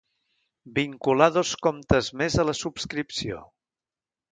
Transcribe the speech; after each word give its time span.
Vincular 0.77 1.27
dos 1.35 1.51
comptes 1.67 2.11
més 2.23 2.39
a 2.39 2.47
la 2.51 2.57
subscripció. 2.63 3.45